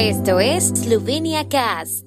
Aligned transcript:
Esto 0.00 0.38
es 0.38 0.68
Slovenia 0.68 1.48
Cast. 1.48 2.04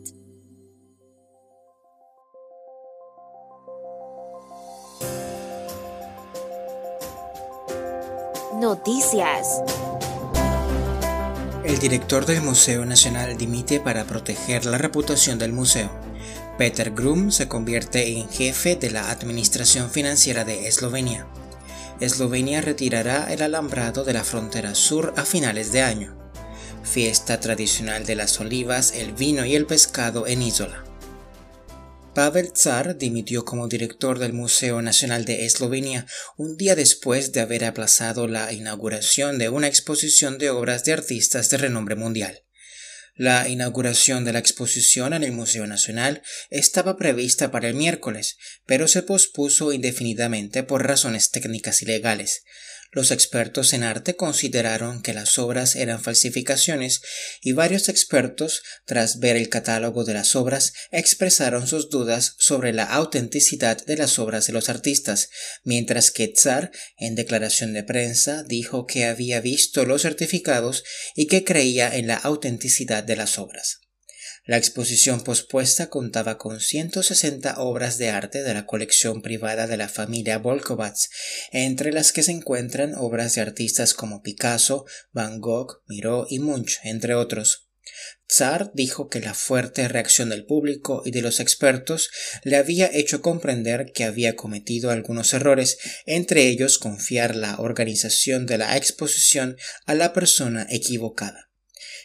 Noticias. 8.62 9.62
El 11.66 11.80
director 11.80 12.26
del 12.26 12.42
Museo 12.42 12.86
Nacional 12.86 13.36
dimite 13.38 13.82
para 13.82 14.06
proteger 14.06 14.66
la 14.66 14.78
reputación 14.78 15.38
del 15.38 15.52
museo. 15.52 15.90
Peter 16.58 16.92
Grum 16.92 17.30
se 17.30 17.50
convierte 17.50 18.18
en 18.18 18.30
jefe 18.30 18.78
de 18.78 18.90
la 18.90 19.12
Administración 19.12 19.90
Financiera 19.90 20.46
de 20.46 20.70
Eslovenia. 20.70 21.28
Eslovenia 22.00 22.62
retirará 22.62 23.34
el 23.34 23.42
alambrado 23.42 24.06
de 24.06 24.14
la 24.14 24.24
frontera 24.24 24.76
sur 24.76 25.14
a 25.18 25.26
finales 25.26 25.74
de 25.74 25.82
año. 25.82 26.21
Fiesta 26.84 27.40
tradicional 27.40 28.06
de 28.06 28.16
las 28.16 28.40
olivas, 28.40 28.94
el 28.96 29.14
vino 29.14 29.46
y 29.46 29.56
el 29.56 29.66
pescado 29.66 30.28
en 30.28 30.42
Isola. 30.42 30.84
Pavel 32.14 32.52
Tsar 32.52 32.98
dimitió 32.98 33.46
como 33.46 33.70
director 33.70 34.20
del 34.20 34.34
Museo 34.34 34.82
Nacional 34.82 35.24
de 35.24 35.46
Eslovenia 35.46 36.06
un 36.38 36.58
día 36.58 36.76
después 36.76 37.32
de 37.32 37.40
haber 37.40 37.64
aplazado 37.64 38.28
la 38.28 38.52
inauguración 38.52 39.38
de 39.38 39.48
una 39.48 39.68
exposición 39.68 40.38
de 40.38 40.50
obras 40.50 40.84
de 40.84 40.94
artistas 40.94 41.50
de 41.50 41.58
renombre 41.58 41.96
mundial. 41.96 42.44
La 43.16 43.48
inauguración 43.48 44.26
de 44.26 44.34
la 44.34 44.40
exposición 44.40 45.14
en 45.14 45.24
el 45.24 45.32
Museo 45.32 45.68
Nacional 45.68 46.22
estaba 46.50 46.98
prevista 46.98 47.52
para 47.52 47.70
el 47.70 47.76
miércoles, 47.76 48.38
pero 48.66 48.88
se 48.88 49.04
pospuso 49.04 49.72
indefinidamente 49.72 50.64
por 50.64 50.86
razones 50.86 51.30
técnicas 51.30 51.82
y 51.82 51.86
legales. 51.86 52.44
Los 52.94 53.12
expertos 53.12 53.72
en 53.72 53.84
arte 53.84 54.18
consideraron 54.18 55.02
que 55.02 55.14
las 55.14 55.40
obras 55.40 55.78
eran 55.78 56.04
falsificaciones 56.04 57.02
y 57.42 57.54
varios 57.54 57.88
expertos, 57.88 58.64
tras 58.86 59.20
ver 59.20 59.38
el 59.38 59.48
catálogo 59.48 60.04
de 60.04 60.14
las 60.14 60.36
obras, 60.36 60.74
expresaron 60.92 61.68
sus 61.68 61.90
dudas 61.90 62.36
sobre 62.38 62.74
la 62.74 62.84
autenticidad 62.84 63.84
de 63.86 63.96
las 63.96 64.20
obras 64.20 64.46
de 64.48 64.54
los 64.54 64.68
artistas, 64.68 65.30
mientras 65.64 66.12
que 66.12 66.28
Tsar, 66.28 66.72
en 66.98 67.16
declaración 67.16 67.72
de 67.72 67.84
prensa, 67.84 68.44
dijo 68.44 68.86
que 68.86 69.06
había 69.06 69.40
visto 69.40 69.86
los 69.86 70.02
certificados 70.02 70.84
y 71.16 71.28
que 71.28 71.46
creía 71.46 71.96
en 71.96 72.08
la 72.08 72.16
autenticidad 72.16 73.06
de 73.06 73.16
las 73.16 73.40
obras. 73.40 73.81
La 74.44 74.58
exposición 74.58 75.24
pospuesta 75.24 75.90
contaba 75.90 76.40
con 76.40 76.60
160 76.60 77.62
obras 77.62 78.00
de 78.00 78.10
arte 78.10 78.42
de 78.42 78.56
la 78.56 78.66
colección 78.66 79.22
privada 79.22 79.68
de 79.68 79.78
la 79.78 79.88
familia 79.88 80.40
Volkovats, 80.40 81.12
entre 81.52 81.92
las 81.92 82.12
que 82.12 82.24
se 82.24 82.32
encuentran 82.32 82.96
obras 82.96 83.36
de 83.36 83.42
artistas 83.42 83.94
como 83.94 84.24
Picasso, 84.24 84.86
Van 85.12 85.42
Gogh, 85.42 85.84
Miró 85.88 86.26
y 86.28 86.40
Munch, 86.40 86.80
entre 86.84 87.14
otros. 87.14 87.70
Tsar 88.26 88.72
dijo 88.74 89.10
que 89.10 89.20
la 89.20 89.36
fuerte 89.36 89.88
reacción 89.88 90.30
del 90.30 90.46
público 90.46 91.04
y 91.06 91.12
de 91.12 91.22
los 91.22 91.40
expertos 91.40 92.10
le 92.44 92.58
había 92.58 92.90
hecho 92.92 93.22
comprender 93.22 93.92
que 93.94 94.06
había 94.06 94.36
cometido 94.36 94.90
algunos 94.90 95.34
errores, 95.34 95.78
entre 96.08 96.48
ellos 96.48 96.80
confiar 96.80 97.36
la 97.36 97.60
organización 97.60 98.48
de 98.48 98.58
la 98.58 98.76
exposición 98.76 99.58
a 99.86 99.94
la 99.94 100.14
persona 100.14 100.66
equivocada. 100.72 101.51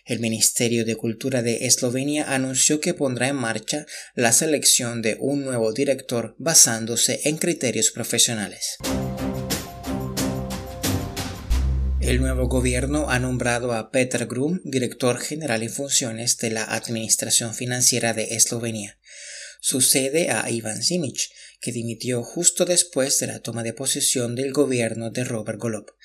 El 0.06 0.20
Ministerio 0.20 0.84
de 0.84 0.94
Cultura 0.94 1.42
de 1.42 1.66
Eslovenia 1.66 2.32
anunció 2.32 2.80
que 2.80 2.94
pondrá 2.94 3.26
en 3.26 3.34
marcha 3.34 3.86
la 4.14 4.30
selección 4.30 5.02
de 5.02 5.16
un 5.18 5.44
nuevo 5.44 5.72
director 5.72 6.36
basándose 6.38 7.22
en 7.24 7.38
criterios 7.38 7.90
profesionales. 7.90 8.76
El 12.00 12.20
nuevo 12.20 12.46
gobierno 12.46 13.10
ha 13.10 13.18
nombrado 13.18 13.72
a 13.72 13.90
Peter 13.90 14.26
Grum 14.26 14.60
director 14.62 15.18
general 15.18 15.64
en 15.64 15.70
funciones 15.70 16.38
de 16.38 16.50
la 16.50 16.62
Administración 16.62 17.52
Financiera 17.52 18.14
de 18.14 18.36
Eslovenia. 18.36 19.00
Sucede 19.60 20.30
a 20.30 20.48
Ivan 20.48 20.84
Simic, 20.84 21.18
que 21.60 21.72
dimitió 21.72 22.22
justo 22.22 22.64
después 22.64 23.18
de 23.18 23.26
la 23.26 23.40
toma 23.40 23.64
de 23.64 23.72
posesión 23.72 24.36
del 24.36 24.52
gobierno 24.52 25.10
de 25.10 25.24
Robert 25.24 25.58
Golob. 25.58 25.95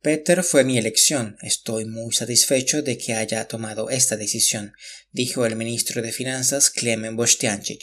Peter 0.00 0.44
fue 0.44 0.62
mi 0.62 0.78
elección. 0.78 1.36
Estoy 1.42 1.84
muy 1.84 2.14
satisfecho 2.14 2.82
de 2.82 2.98
que 2.98 3.14
haya 3.14 3.48
tomado 3.48 3.90
esta 3.90 4.16
decisión, 4.16 4.72
dijo 5.10 5.44
el 5.44 5.56
ministro 5.56 6.02
de 6.02 6.12
Finanzas 6.12 6.70
Klemen 6.70 7.16
Bostiancic. 7.16 7.82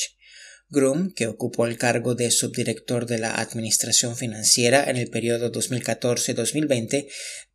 Grum, 0.70 1.14
que 1.14 1.28
ocupó 1.28 1.68
el 1.68 1.78
cargo 1.78 2.16
de 2.16 2.32
subdirector 2.32 3.06
de 3.06 3.20
la 3.20 3.36
Administración 3.36 4.16
Financiera 4.16 4.90
en 4.90 4.96
el 4.96 5.10
periodo 5.10 5.52
2014-2020, 5.52 7.08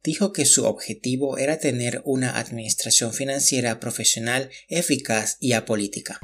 dijo 0.04 0.32
que 0.32 0.44
su 0.44 0.66
objetivo 0.66 1.38
era 1.38 1.58
tener 1.58 2.02
una 2.04 2.38
administración 2.38 3.14
financiera 3.14 3.80
profesional, 3.80 4.50
eficaz 4.68 5.38
y 5.40 5.54
apolítica. 5.54 6.20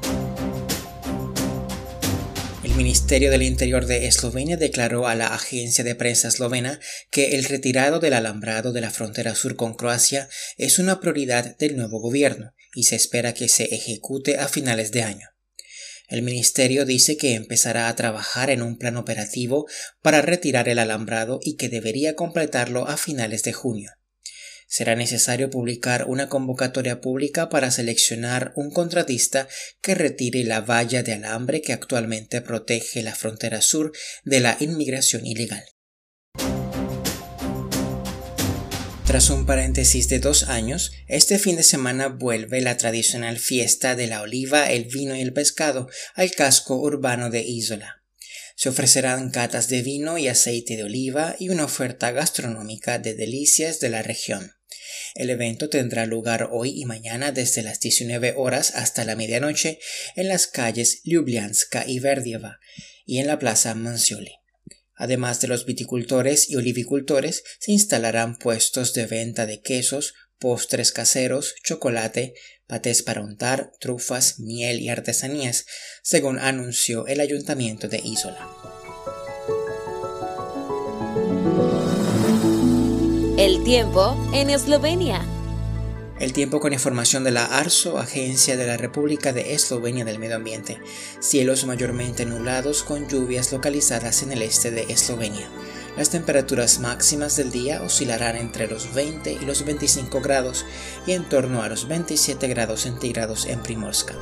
Ministerio 2.77 3.31
del 3.31 3.41
Interior 3.41 3.87
de 3.87 4.05
Eslovenia 4.05 4.55
declaró 4.55 5.07
a 5.07 5.15
la 5.15 5.33
agencia 5.33 5.83
de 5.83 5.95
prensa 5.95 6.27
eslovena 6.27 6.79
que 7.09 7.35
el 7.35 7.43
retirado 7.45 7.99
del 7.99 8.13
alambrado 8.13 8.71
de 8.71 8.81
la 8.81 8.91
frontera 8.91 9.33
sur 9.33 9.55
con 9.55 9.73
Croacia 9.73 10.29
es 10.57 10.77
una 10.77 10.99
prioridad 10.99 11.57
del 11.57 11.75
nuevo 11.75 11.99
gobierno 11.99 12.53
y 12.75 12.83
se 12.83 12.95
espera 12.95 13.33
que 13.33 13.49
se 13.49 13.63
ejecute 13.73 14.37
a 14.37 14.47
finales 14.47 14.91
de 14.91 15.01
año. 15.01 15.27
El 16.07 16.21
ministerio 16.21 16.85
dice 16.85 17.17
que 17.17 17.33
empezará 17.33 17.89
a 17.89 17.95
trabajar 17.95 18.51
en 18.51 18.61
un 18.61 18.77
plan 18.77 18.95
operativo 18.97 19.65
para 20.03 20.21
retirar 20.21 20.69
el 20.69 20.77
alambrado 20.77 21.39
y 21.41 21.55
que 21.55 21.69
debería 21.69 22.15
completarlo 22.15 22.87
a 22.87 22.97
finales 22.97 23.41
de 23.41 23.53
junio 23.53 23.91
será 24.67 24.95
necesario 24.95 25.49
publicar 25.49 26.05
una 26.07 26.29
convocatoria 26.29 27.01
pública 27.01 27.49
para 27.49 27.71
seleccionar 27.71 28.51
un 28.55 28.69
contratista 28.69 29.47
que 29.81 29.95
retire 29.95 30.43
la 30.43 30.61
valla 30.61 31.03
de 31.03 31.13
alambre 31.13 31.61
que 31.61 31.73
actualmente 31.73 32.41
protege 32.41 33.01
la 33.01 33.15
frontera 33.15 33.61
sur 33.61 33.91
de 34.23 34.41
la 34.41 34.57
inmigración 34.59 35.25
ilegal. 35.25 35.63
Tras 39.07 39.29
un 39.29 39.45
paréntesis 39.45 40.09
de 40.09 40.19
dos 40.19 40.49
años, 40.49 40.91
este 41.07 41.39
fin 41.39 41.55
de 41.55 41.63
semana 41.63 42.09
vuelve 42.09 42.59
la 42.59 42.75
tradicional 42.75 43.39
fiesta 43.39 43.95
de 43.95 44.07
la 44.07 44.21
oliva, 44.21 44.69
el 44.69 44.83
vino 44.83 45.15
y 45.15 45.21
el 45.21 45.31
pescado 45.31 45.87
al 46.13 46.31
casco 46.31 46.75
urbano 46.75 47.29
de 47.29 47.39
Isola. 47.39 48.03
Se 48.57 48.67
ofrecerán 48.67 49.31
catas 49.31 49.69
de 49.69 49.81
vino 49.81 50.17
y 50.17 50.27
aceite 50.27 50.75
de 50.75 50.83
oliva 50.83 51.37
y 51.39 51.47
una 51.47 51.63
oferta 51.63 52.11
gastronómica 52.11 52.99
de 52.99 53.13
delicias 53.13 53.79
de 53.79 53.89
la 53.89 54.03
región. 54.03 54.56
El 55.17 55.31
evento 55.31 55.67
tendrá 55.67 56.05
lugar 56.05 56.49
hoy 56.51 56.79
y 56.79 56.85
mañana 56.85 57.31
desde 57.31 57.63
las 57.63 57.79
19 57.79 58.35
horas 58.37 58.75
hasta 58.75 59.03
la 59.03 59.15
medianoche 59.15 59.79
en 60.15 60.27
las 60.27 60.45
calles 60.45 61.01
Ljubljanska 61.05 61.87
y 61.87 61.97
Verdieva 61.97 62.59
y 63.03 63.17
en 63.17 63.25
la 63.25 63.39
plaza 63.39 63.73
Mancioli. 63.73 64.33
Además 64.93 65.41
de 65.41 65.47
los 65.47 65.65
viticultores 65.65 66.51
y 66.51 66.55
olivicultores, 66.55 67.43
se 67.59 67.71
instalarán 67.71 68.37
puestos 68.37 68.93
de 68.93 69.07
venta 69.07 69.47
de 69.47 69.59
quesos, 69.59 70.13
postres 70.37 70.91
caseros, 70.91 71.55
chocolate, 71.63 72.35
patés 72.67 73.01
para 73.01 73.21
untar, 73.21 73.71
trufas, 73.79 74.39
miel 74.39 74.79
y 74.79 74.89
artesanías, 74.89 75.65
según 76.03 76.37
anunció 76.37 77.07
el 77.07 77.21
ayuntamiento 77.21 77.87
de 77.87 78.01
Isola. 78.03 78.66
El 83.37 83.63
tiempo 83.63 84.17
en 84.33 84.49
Eslovenia. 84.49 85.23
El 86.19 86.33
tiempo 86.33 86.59
con 86.59 86.73
información 86.73 87.23
de 87.23 87.29
la 87.29 87.45
ARSO, 87.45 87.99
Agencia 87.99 88.57
de 88.57 88.65
la 88.65 88.77
República 88.77 89.31
de 89.31 89.53
Eslovenia 89.53 90.03
del 90.05 90.17
Medio 90.17 90.37
Ambiente. 90.37 90.81
Cielos 91.19 91.63
mayormente 91.67 92.25
nublados 92.25 92.81
con 92.81 93.07
lluvias 93.07 93.53
localizadas 93.53 94.23
en 94.23 94.31
el 94.31 94.41
este 94.41 94.71
de 94.71 94.87
Eslovenia. 94.89 95.47
Las 95.95 96.09
temperaturas 96.09 96.79
máximas 96.79 97.37
del 97.37 97.51
día 97.51 97.83
oscilarán 97.83 98.37
entre 98.37 98.67
los 98.67 98.95
20 98.95 99.33
y 99.33 99.45
los 99.45 99.63
25 99.63 100.19
grados 100.19 100.65
y 101.05 101.11
en 101.11 101.29
torno 101.29 101.61
a 101.61 101.69
los 101.69 101.87
27 101.87 102.47
grados 102.47 102.81
centígrados 102.81 103.45
en 103.45 103.61
Primorska. 103.61 104.15